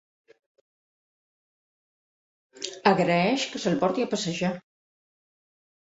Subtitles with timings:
[2.95, 4.55] Agraeix que se'l porti a passejar.